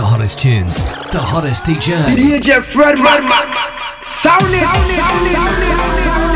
[0.00, 2.02] The hottest tunes, the hottest DJ.
[2.16, 4.08] DJ Fred Max.
[4.08, 4.60] Sound it.
[4.60, 4.96] Sound it.
[4.96, 5.32] Sound it.
[5.34, 6.04] Sound it.
[6.04, 6.29] Sound it.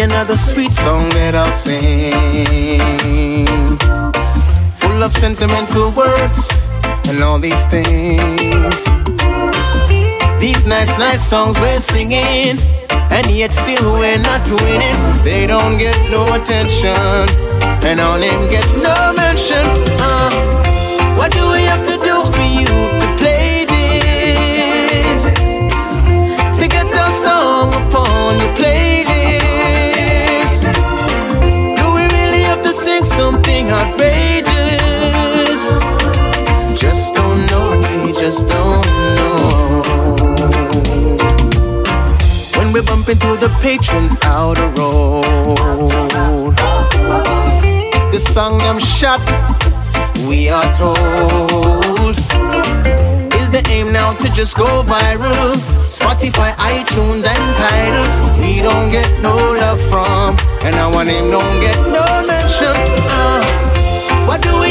[0.00, 2.76] another sweet song that I'll sing.
[4.76, 6.50] Full of sentimental words
[7.08, 8.84] and all these things.
[10.40, 12.58] These nice, nice songs we're singing,
[13.10, 14.98] and yet still we're not winning.
[15.24, 17.28] They don't get no attention,
[17.84, 19.64] and our name gets no mention.
[20.00, 20.30] Uh,
[21.16, 21.95] what do we have to
[43.08, 46.56] Into to the patrons out of road.
[48.10, 49.22] The song them shot,
[50.26, 52.16] we are told.
[53.38, 55.54] Is the aim now to just go viral?
[55.86, 58.40] Spotify, iTunes, and Tidal.
[58.42, 62.74] We don't get no love from, and our name don't get no mention.
[63.06, 64.65] Uh, what do we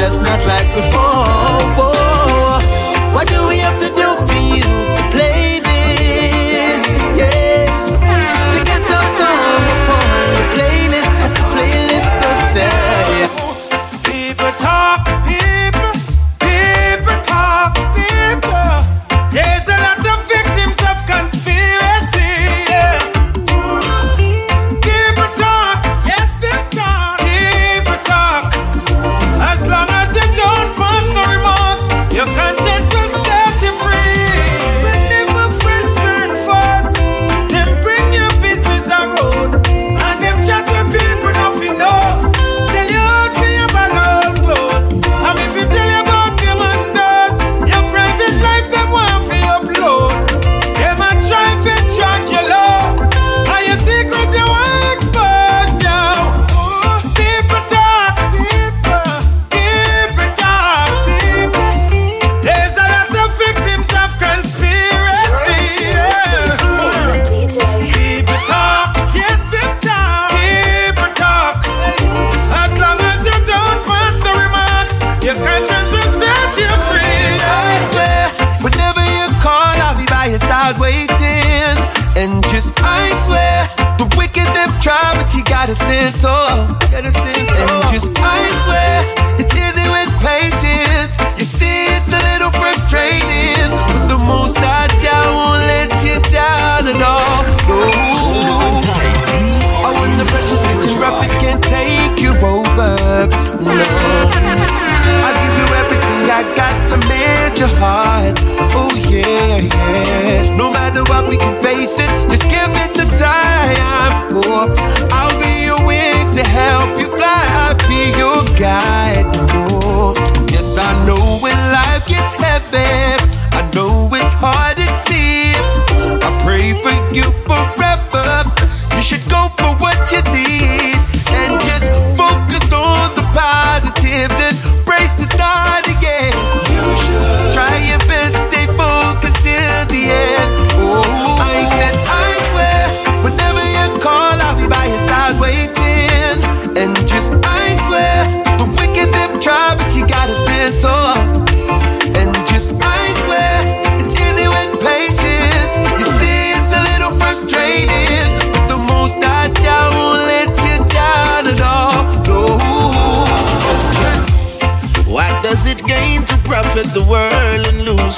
[0.00, 1.39] just not like before.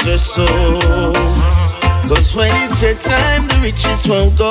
[0.01, 1.13] Her soul?
[2.09, 4.51] Cause when it's her time, the riches won't go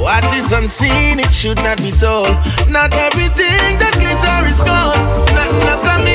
[0.00, 2.30] What is unseen, it should not be told.
[2.70, 5.26] Not everything that glitter is gold.
[5.34, 6.06] Nothing not come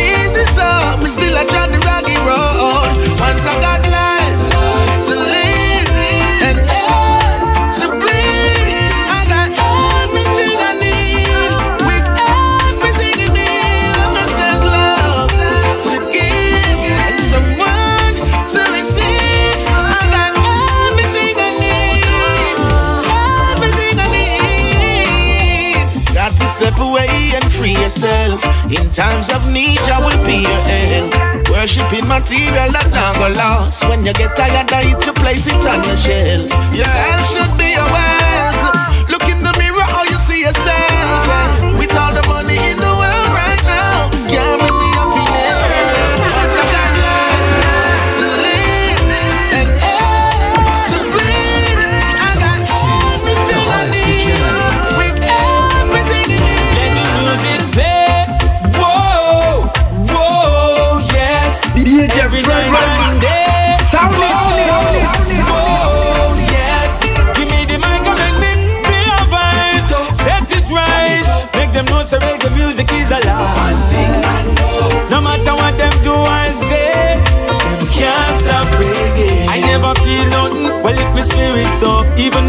[32.02, 33.88] Worshipping material that not go lost.
[33.88, 36.50] When you get tired of it, you place it on your shelf.
[36.74, 39.10] Your health should be wealth.
[39.10, 41.41] Look in the mirror, how you see yourself.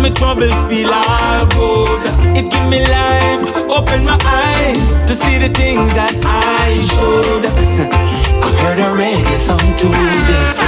[0.03, 2.03] My troubles feel all good.
[2.37, 7.45] It give me life, open my eyes to see the things that I should.
[8.43, 9.89] I heard a reggae song to
[10.27, 10.59] this.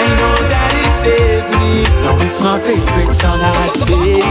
[0.00, 1.84] I know that it saved me.
[2.00, 4.22] Now it's my favorite song I'd say.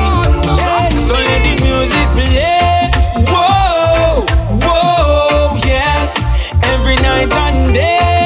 [0.98, 2.89] So let the music play.
[3.30, 4.25] Whoa,
[4.66, 6.18] whoa, yes.
[6.63, 8.23] Every night and day.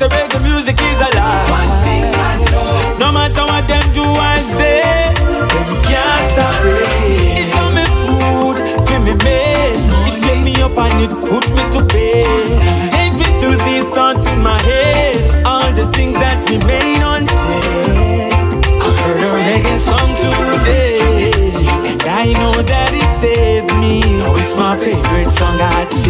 [0.00, 1.50] Make them know so reggae music is alive.
[1.50, 2.96] One thing I know.
[2.96, 5.12] No matter what them do, I say.
[5.12, 7.36] Them can't stop reggae.
[7.36, 8.56] It's on me food,
[8.88, 9.76] feel me made.
[10.08, 12.24] It wake me up and it put me to bed.
[12.96, 15.44] Take me through these thoughts in my head.
[15.44, 18.32] All the things that remain unsaid.
[18.80, 20.96] I heard a reggae song today.
[21.92, 24.00] And I know that it saved me.
[24.00, 26.09] Now it's my favorite song I'd say.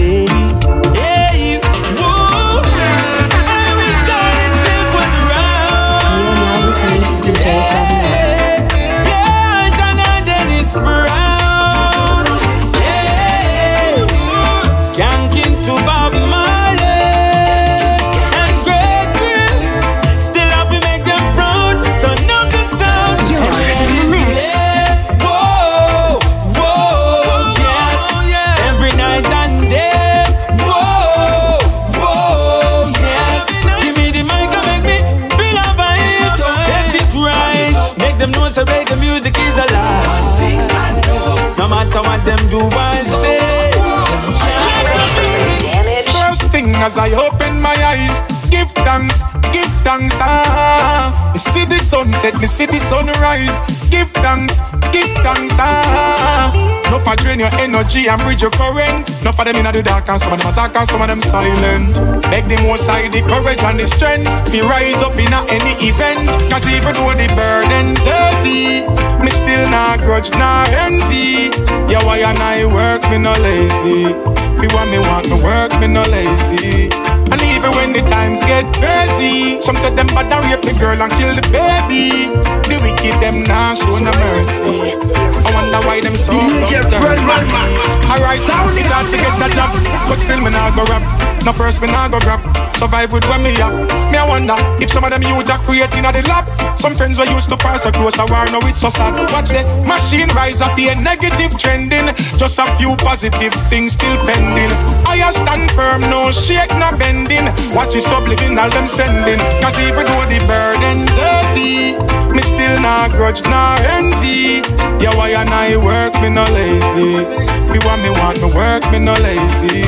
[49.52, 50.16] Give thanks.
[50.20, 53.60] Ah, me see the sunset, me see the sunrise.
[53.90, 54.60] Give thanks,
[54.92, 55.54] give thanks.
[55.58, 56.52] Ah,
[56.90, 59.08] no for drain your energy and bridge your current.
[59.24, 61.20] No for them in the dark and some of them attack and some of them
[61.22, 61.94] silent.
[62.30, 64.30] Beg the most side the courage and the strength.
[64.52, 66.28] Be rise up in any event.
[66.50, 68.86] Cause even though the burden's heavy,
[69.22, 71.50] me still not grudge nor envy.
[71.90, 74.14] Yeah, why and I work, me no lazy.
[74.60, 76.99] Fi want me want me work, me no lazy.
[77.30, 81.00] And even when the times get crazy, some say them bad and rape the girl
[81.00, 82.34] and kill the baby.
[82.66, 84.94] The wicked them nah show no mercy.
[85.14, 87.90] I wonder why them so DJ Fred bloodthirsty.
[88.10, 88.86] Alright, Sound it.
[88.90, 89.70] hard to get a job,
[90.08, 91.02] but still me nah go rap.
[91.44, 92.40] No first me nah go grab.
[92.76, 93.72] Survive with when me up.
[94.12, 96.44] Me I wonder if some of them youth are creating at the lab.
[96.78, 99.14] Some friends were used to pass a close a war, now it's so sad.
[99.32, 102.08] Watch the machine rise up, a negative trending.
[102.36, 104.72] Just a few positive things still pending.
[105.06, 106.90] I stand firm, no shake, no
[107.26, 107.74] bending.
[107.74, 109.40] Watch it subliminal them sending.
[109.60, 111.96] Cause even though the burden's heavy,
[112.32, 114.62] me still not grudge nor envy.
[115.02, 117.24] Yeah, why and I work, me no lazy.
[117.70, 119.84] We want me want me work, me no lazy.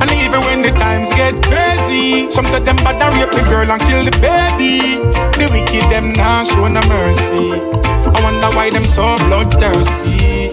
[0.00, 3.80] And even when the times get crazy, some say them bad rape the girl and
[3.82, 5.02] kill the baby.
[5.38, 7.60] The wicked them nah show no mercy.
[7.84, 10.50] I wonder why them so bloodthirsty.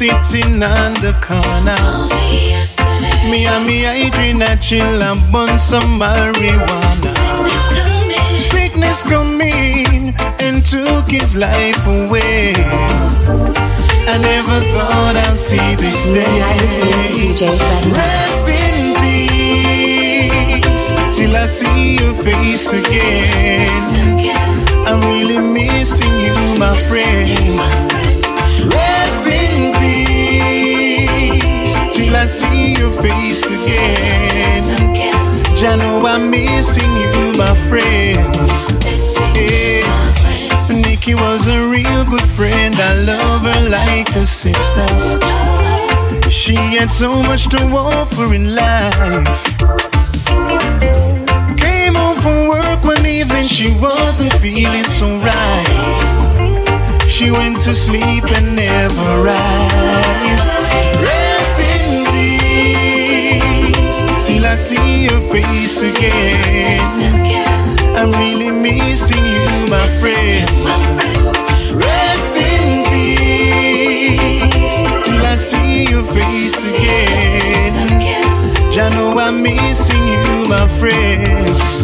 [0.00, 1.76] Sitting on the corner.
[3.30, 7.12] Me and me I drink a chill and bun some marijuana.
[8.38, 12.54] Sickness coming and took his life away.
[14.08, 16.40] I never thought I'd see this day.
[17.92, 23.68] Rest in peace till I see your face again.
[24.86, 27.99] I'm really missing you, my friend.
[32.10, 34.62] Till I see your face again.
[35.62, 38.34] I know I'm missing you, my friend.
[39.36, 39.86] Yeah.
[40.70, 42.74] Nikki was a real good friend.
[42.76, 44.88] I love her like a sister.
[46.30, 49.42] She had so much to offer in life.
[51.56, 57.06] Came home from work one evening, she wasn't feeling so right.
[57.06, 60.89] She went to sleep and never rised.
[64.40, 66.80] Till I see your face again.
[67.94, 70.48] I'm really missing you, my friend.
[71.76, 78.00] Rest in peace till I see your face again.
[78.72, 81.79] I know I'm missing you, my friend.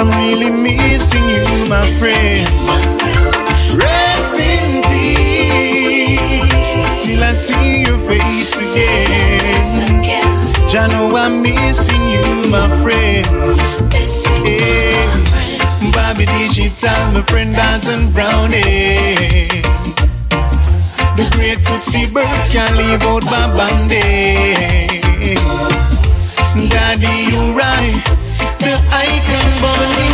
[0.00, 2.46] I'm really missing you, my friend.
[3.76, 6.70] Rest in peace
[7.02, 10.04] till I see your face again.
[10.70, 13.58] I know I'm missing you, my friend.
[14.46, 15.90] Yeah.
[15.90, 19.48] Bobby Digital, my friend Dalton Brownie.
[21.18, 25.34] The great Tootsie Bird can't leave out Bob Andy.
[26.68, 27.47] Daddy, you.
[28.90, 29.20] I
[29.60, 30.07] bỏ believe